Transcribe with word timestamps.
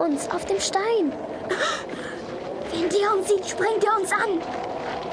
uns 0.00 0.30
auf 0.30 0.44
dem 0.46 0.58
Stein. 0.58 1.12
Wenn 2.72 2.88
der 2.88 3.12
uns 3.14 3.28
sieht, 3.28 3.46
springt 3.46 3.84
er 3.84 4.00
uns 4.00 4.10
an. 4.12 4.40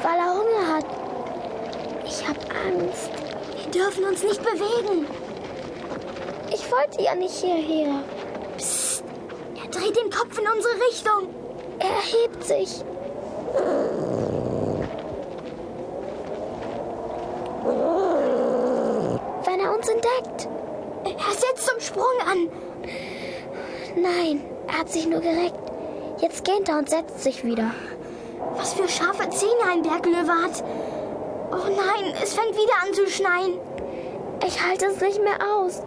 Weil 0.01 0.17
er 0.17 0.33
Hunger 0.33 0.75
hat. 0.75 0.85
Ich 2.05 2.25
hab 2.25 2.37
Angst. 2.65 3.11
Wir 3.55 3.71
dürfen 3.71 4.05
uns 4.05 4.23
nicht 4.23 4.41
bewegen. 4.41 5.05
Ich 6.53 6.71
wollte 6.71 7.01
ja 7.03 7.15
nicht 7.15 7.35
hierher. 7.35 8.01
Psst. 8.55 9.03
Er 9.61 9.69
dreht 9.69 9.97
den 9.97 10.09
Kopf 10.09 10.39
in 10.39 10.47
unsere 10.47 10.73
Richtung. 10.89 11.35
Er 11.79 11.89
erhebt 11.89 12.43
sich. 12.45 12.83
Wenn 19.43 19.59
er 19.59 19.75
uns 19.75 19.89
entdeckt. 19.89 20.47
Er 21.03 21.33
setzt 21.33 21.67
zum 21.67 21.79
Sprung 21.79 22.05
an. 22.25 22.49
Nein, 23.95 24.56
er 24.67 24.79
hat 24.79 24.89
sich 24.89 25.07
nur 25.07 25.21
gereckt. 25.21 25.59
Jetzt 26.19 26.43
gähnt 26.43 26.69
er 26.69 26.79
und 26.79 26.89
setzt 26.89 27.23
sich 27.23 27.43
wieder. 27.43 27.71
Was 28.55 28.73
für 28.73 28.87
scharfe 28.87 29.29
Zähne 29.29 29.71
ein 29.71 29.81
Berglöwe 29.81 30.31
hat. 30.43 30.63
Oh 31.51 31.69
nein, 31.69 32.13
es 32.21 32.33
fängt 32.33 32.55
wieder 32.55 32.73
an 32.83 32.93
zu 32.93 33.07
schneien. 33.07 33.59
Ich 34.45 34.63
halte 34.63 34.87
es 34.87 35.01
nicht 35.01 35.21
mehr 35.21 35.37
aus. 35.55 35.81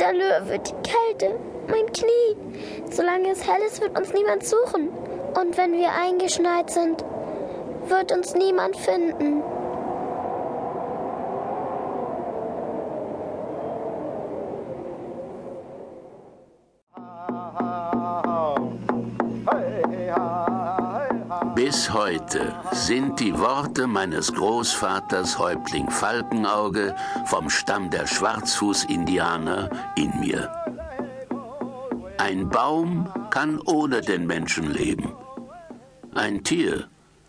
Der 0.00 0.12
Löwe, 0.12 0.58
die 0.58 0.88
Kälte, 0.88 1.38
mein 1.68 1.86
Knie. 1.92 2.90
Solange 2.90 3.30
es 3.30 3.46
hell 3.46 3.62
ist, 3.66 3.80
wird 3.80 3.98
uns 3.98 4.12
niemand 4.12 4.46
suchen. 4.46 4.90
Und 5.38 5.56
wenn 5.56 5.72
wir 5.72 5.90
eingeschneit 5.92 6.70
sind, 6.70 7.04
wird 7.88 8.12
uns 8.12 8.34
niemand 8.34 8.76
finden. 8.76 9.42
Bis 21.66 21.92
heute 21.92 22.54
sind 22.70 23.18
die 23.18 23.36
Worte 23.36 23.88
meines 23.88 24.32
Großvaters 24.32 25.36
Häuptling 25.36 25.90
Falkenauge 25.90 26.94
vom 27.24 27.50
Stamm 27.50 27.90
der 27.90 28.06
Schwarzfuß-Indianer 28.06 29.70
in 29.96 30.12
mir. 30.20 30.48
Ein 32.18 32.48
Baum 32.50 33.12
kann 33.30 33.58
ohne 33.58 34.00
den 34.00 34.28
Menschen 34.28 34.70
leben. 34.70 35.12
Ein 36.14 36.44
Tier, 36.44 36.86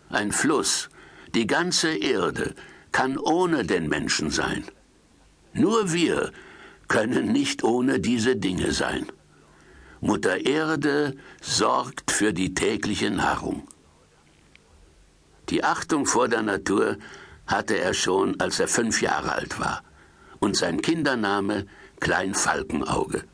ein 0.08 0.30
Fluss, 0.30 0.88
die 1.34 1.48
ganze 1.48 1.96
Erde 1.96 2.54
kann 2.92 3.18
ohne 3.18 3.64
den 3.64 3.88
Menschen 3.88 4.30
sein. 4.30 4.62
Nur 5.52 5.92
wir 5.92 6.30
können 6.86 7.32
nicht 7.32 7.64
ohne 7.64 7.98
diese 7.98 8.36
Dinge 8.36 8.70
sein. 8.70 9.06
Mutter 10.00 10.46
Erde 10.46 11.16
sorgt 11.40 12.12
für 12.12 12.32
die 12.32 12.54
tägliche 12.54 13.10
Nahrung. 13.10 13.66
Die 15.50 15.64
Achtung 15.64 16.04
vor 16.04 16.28
der 16.28 16.42
Natur 16.42 16.98
hatte 17.46 17.78
er 17.78 17.94
schon, 17.94 18.38
als 18.40 18.60
er 18.60 18.68
fünf 18.68 19.00
Jahre 19.00 19.32
alt 19.32 19.58
war, 19.58 19.82
und 20.40 20.56
sein 20.56 20.82
Kindername 20.82 21.66
Klein 22.00 22.34
Falkenauge. 22.34 23.24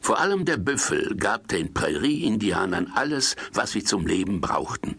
Vor 0.00 0.20
allem 0.20 0.44
der 0.44 0.58
Büffel 0.58 1.16
gab 1.16 1.48
den 1.48 1.72
Prärie-Indianern 1.72 2.92
alles, 2.94 3.36
was 3.52 3.70
sie 3.70 3.84
zum 3.84 4.06
Leben 4.06 4.40
brauchten. 4.40 4.96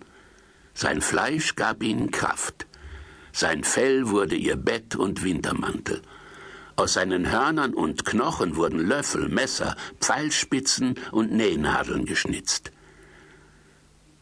Sein 0.73 1.02
Fleisch 1.02 1.55
gab 1.55 1.83
ihnen 1.83 2.09
Kraft. 2.09 2.66
Sein 3.31 3.64
Fell 3.64 4.09
wurde 4.09 4.36
ihr 4.36 4.55
Bett 4.55 4.95
und 4.95 5.23
Wintermantel. 5.23 6.02
Aus 6.75 6.94
seinen 6.94 7.31
Hörnern 7.31 7.73
und 7.73 8.05
Knochen 8.05 8.55
wurden 8.55 8.80
Löffel, 8.80 9.30
Messer, 9.30 9.75
Pfeilspitzen 9.99 10.95
und 11.11 11.31
Nähnadeln 11.31 12.05
geschnitzt. 12.05 12.71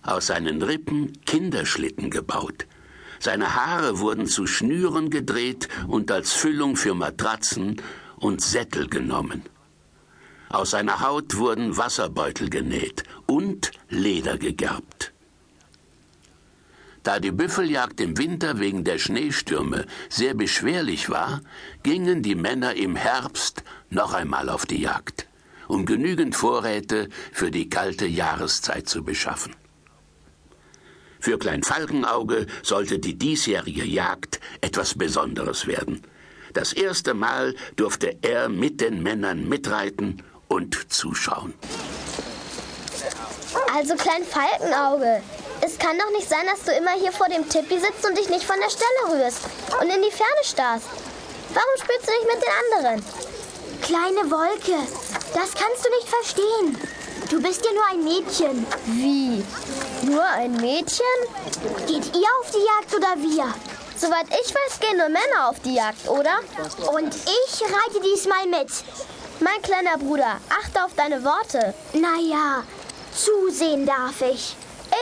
Aus 0.03 0.27
seinen 0.27 0.61
Rippen 0.61 1.13
Kinderschlitten 1.25 2.09
gebaut. 2.09 2.65
Seine 3.19 3.55
Haare 3.55 3.99
wurden 3.99 4.25
zu 4.25 4.47
Schnüren 4.47 5.11
gedreht 5.11 5.67
und 5.87 6.09
als 6.09 6.33
Füllung 6.33 6.75
für 6.75 6.95
Matratzen 6.95 7.79
und 8.17 8.41
Sättel 8.41 8.87
genommen. 8.87 9.43
Aus 10.49 10.71
seiner 10.71 11.01
Haut 11.01 11.37
wurden 11.37 11.77
Wasserbeutel 11.77 12.49
genäht 12.49 13.03
und 13.27 13.71
Leder 13.89 14.37
gegerbt. 14.37 15.13
Da 17.03 17.19
die 17.19 17.31
Büffeljagd 17.31 18.01
im 18.01 18.17
Winter 18.17 18.59
wegen 18.59 18.83
der 18.83 18.97
Schneestürme 18.97 19.85
sehr 20.09 20.33
beschwerlich 20.33 21.09
war, 21.09 21.41
gingen 21.83 22.21
die 22.21 22.35
Männer 22.35 22.75
im 22.75 22.95
Herbst 22.95 23.63
noch 23.89 24.13
einmal 24.13 24.49
auf 24.49 24.65
die 24.65 24.81
Jagd, 24.81 25.27
um 25.67 25.85
genügend 25.85 26.35
Vorräte 26.35 27.09
für 27.31 27.49
die 27.49 27.69
kalte 27.69 28.05
Jahreszeit 28.05 28.89
zu 28.89 29.03
beschaffen. 29.03 29.55
Für 31.21 31.37
Klein 31.37 31.61
Falkenauge 31.61 32.47
sollte 32.63 32.97
die 32.97 33.13
diesjährige 33.13 33.85
Jagd 33.85 34.39
etwas 34.59 34.97
Besonderes 34.97 35.67
werden. 35.67 36.01
Das 36.53 36.73
erste 36.73 37.13
Mal 37.13 37.53
durfte 37.75 38.17
er 38.23 38.49
mit 38.49 38.81
den 38.81 39.03
Männern 39.03 39.47
mitreiten 39.47 40.23
und 40.47 40.91
zuschauen. 40.91 41.53
Also 43.71 43.95
Klein 43.95 44.23
Falkenauge, 44.23 45.21
es 45.61 45.77
kann 45.77 45.95
doch 45.99 46.09
nicht 46.17 46.27
sein, 46.27 46.45
dass 46.51 46.63
du 46.63 46.71
immer 46.71 46.99
hier 46.99 47.11
vor 47.11 47.27
dem 47.27 47.47
Tippi 47.47 47.77
sitzt 47.77 48.03
und 48.03 48.17
dich 48.17 48.29
nicht 48.29 48.43
von 48.43 48.57
der 48.59 48.71
Stelle 48.71 49.23
rührst 49.23 49.41
und 49.79 49.87
in 49.87 50.01
die 50.01 50.11
Ferne 50.11 50.43
starrst. 50.43 50.87
Warum 51.53 51.75
spielst 51.77 52.07
du 52.07 52.11
nicht 52.13 52.33
mit 52.33 52.41
den 52.41 52.97
anderen? 52.97 53.05
Kleine 53.83 54.31
Wolke, 54.31 54.77
das 55.35 55.53
kannst 55.53 55.85
du 55.85 55.89
nicht 55.91 56.09
verstehen. 56.09 56.77
Du 57.29 57.41
bist 57.41 57.63
ja 57.63 57.71
nur 57.73 57.85
ein 57.91 58.03
Mädchen. 58.03 58.65
Wie? 58.87 59.43
Nur 60.03 60.23
ein 60.23 60.53
Mädchen? 60.53 61.05
Geht 61.85 62.05
ihr 62.15 62.27
auf 62.39 62.51
die 62.51 62.65
Jagd 62.65 62.95
oder 62.95 63.15
wir? 63.17 63.53
Soweit 63.95 64.25
ich 64.29 64.53
weiß, 64.53 64.79
gehen 64.79 64.97
nur 64.97 65.09
Männer 65.09 65.49
auf 65.49 65.59
die 65.59 65.75
Jagd, 65.75 66.07
oder? 66.07 66.39
Und 66.91 67.15
ich 67.15 67.61
reite 67.61 68.01
diesmal 68.03 68.47
mit. 68.47 68.69
Mein 69.39 69.61
kleiner 69.61 69.97
Bruder, 69.99 70.37
achte 70.49 70.83
auf 70.83 70.95
deine 70.95 71.23
Worte. 71.23 71.73
Naja, 71.93 72.63
zusehen 73.13 73.85
darf 73.85 74.21
ich. 74.21 74.55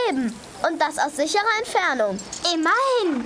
Eben. 0.09 0.37
Und 0.67 0.81
das 0.81 0.97
aus 0.97 1.15
sicherer 1.15 1.59
Entfernung. 1.59 2.19
Immerhin. 2.53 3.25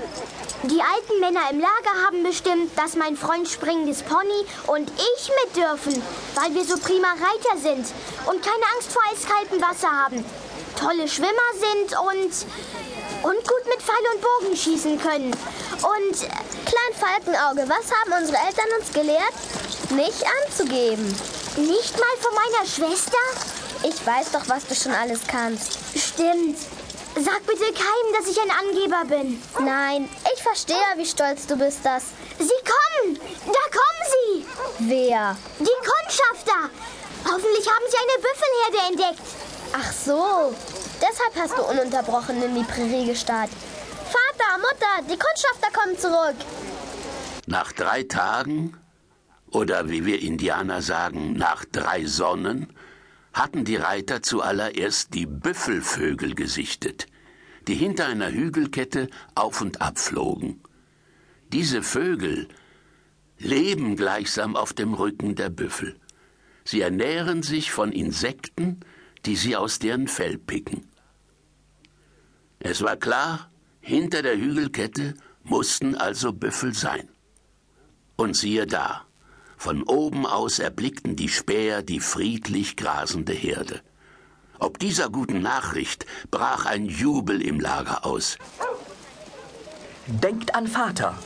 Die 0.63 0.81
alten 0.81 1.19
Männer 1.19 1.49
im 1.51 1.59
Lager 1.59 2.05
haben 2.05 2.23
bestimmt, 2.23 2.77
dass 2.77 2.95
mein 2.95 3.17
Freund 3.17 3.49
springendes 3.49 4.03
Pony 4.03 4.45
und 4.67 4.91
ich 4.91 5.31
mit 5.43 5.55
dürfen, 5.55 6.01
weil 6.35 6.53
wir 6.53 6.63
so 6.63 6.77
prima 6.77 7.09
Reiter 7.09 7.59
sind 7.59 7.87
und 8.27 8.41
keine 8.41 8.63
Angst 8.75 8.93
vor 8.93 9.01
eiskaltem 9.11 9.61
Wasser 9.61 9.89
haben, 9.89 10.23
tolle 10.79 11.07
Schwimmer 11.07 11.49
sind 11.53 11.97
und 11.99 12.45
und 13.23 13.47
gut 13.47 13.65
mit 13.67 13.81
Pfeil 13.81 14.05
und 14.13 14.21
Bogen 14.21 14.57
schießen 14.57 14.99
können. 14.99 15.31
Und 15.31 16.27
Klein 16.73 16.93
Falkenauge, 16.97 17.69
was 17.69 17.91
haben 17.91 18.21
unsere 18.21 18.37
Eltern 18.37 18.65
uns 18.79 18.91
gelehrt? 18.93 19.33
Nicht 19.91 20.25
anzugeben. 20.41 21.05
Nicht 21.57 21.99
mal 21.99 22.15
von 22.19 22.33
meiner 22.33 22.65
Schwester? 22.67 23.17
Ich 23.83 24.05
weiß 24.05 24.31
doch, 24.31 24.47
was 24.47 24.65
du 24.65 24.73
schon 24.73 24.93
alles 24.93 25.19
kannst. 25.27 25.77
Stimmt. 25.95 26.57
Sag 27.15 27.45
bitte 27.45 27.65
keinem, 27.73 28.13
dass 28.17 28.27
ich 28.27 28.41
ein 28.41 28.49
Angeber 28.49 29.05
bin. 29.05 29.43
Nein, 29.59 30.09
ich 30.33 30.41
verstehe, 30.41 30.75
wie 30.95 31.05
stolz 31.05 31.45
du 31.45 31.55
bist, 31.57 31.85
dass. 31.85 32.05
Sie 32.39 32.47
kommen! 32.47 33.19
Da 33.45 33.63
kommen 33.77 34.03
sie! 34.09 34.45
Wer? 34.79 35.37
Die 35.59 35.65
Kundschafter! 35.65 36.71
Hoffentlich 37.25 37.67
haben 37.69 37.85
sie 37.89 37.97
eine 37.97 38.17
Büffelherde 38.23 38.87
entdeckt. 38.89 39.52
Ach 39.73 39.91
so. 39.91 40.55
Deshalb 41.01 41.35
hast 41.35 41.57
du 41.57 41.63
ununterbrochen 41.63 42.41
in 42.41 42.55
die 42.55 42.63
Prärie 42.63 43.07
gestarrt. 43.07 43.49
Vater, 44.05 44.57
Mutter, 44.59 45.11
die 45.11 45.17
Kundschafter 45.17 45.71
kommen 45.73 45.97
zurück. 45.97 46.35
Nach 47.47 47.71
drei 47.71 48.03
Tagen, 48.03 48.77
oder 49.49 49.89
wie 49.89 50.05
wir 50.05 50.21
Indianer 50.21 50.81
sagen, 50.81 51.33
nach 51.33 51.65
drei 51.65 52.05
Sonnen, 52.05 52.71
hatten 53.33 53.65
die 53.65 53.75
Reiter 53.75 54.21
zuallererst 54.21 55.13
die 55.15 55.25
Büffelvögel 55.25 56.35
gesichtet, 56.35 57.07
die 57.67 57.75
hinter 57.75 58.05
einer 58.05 58.31
Hügelkette 58.31 59.09
auf 59.33 59.59
und 59.61 59.81
ab 59.81 59.97
flogen. 59.97 60.61
Diese 61.51 61.81
Vögel 61.81 62.47
leben 63.39 63.95
gleichsam 63.95 64.55
auf 64.55 64.73
dem 64.73 64.93
Rücken 64.93 65.35
der 65.35 65.49
Büffel. 65.49 65.99
Sie 66.63 66.81
ernähren 66.81 67.41
sich 67.41 67.71
von 67.71 67.91
Insekten, 67.91 68.79
die 69.25 69.35
sie 69.35 69.55
aus 69.55 69.79
deren 69.79 70.07
Fell 70.07 70.37
picken. 70.37 70.89
Es 72.59 72.81
war 72.81 72.95
klar, 72.95 73.49
hinter 73.81 74.21
der 74.21 74.37
Hügelkette 74.37 75.15
mussten 75.43 75.95
also 75.95 76.31
Büffel 76.31 76.73
sein. 76.73 77.09
Und 78.15 78.37
siehe 78.37 78.65
da, 78.65 79.05
von 79.57 79.83
oben 79.83 80.25
aus 80.25 80.59
erblickten 80.59 81.15
die 81.15 81.29
Späher 81.29 81.81
die 81.81 81.99
friedlich 81.99 82.75
grasende 82.75 83.33
Herde. 83.33 83.81
Ob 84.59 84.79
dieser 84.79 85.09
guten 85.09 85.41
Nachricht 85.41 86.05
brach 86.31 86.65
ein 86.65 86.85
Jubel 86.85 87.41
im 87.41 87.59
Lager 87.59 88.05
aus. 88.05 88.37
Denkt 90.07 90.55
an 90.55 90.67
Vater. 90.67 91.17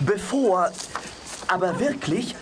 Bevor, 0.00 0.70
aber 1.48 1.80
wirklich, 1.80 2.34